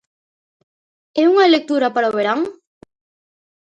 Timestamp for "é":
1.21-1.23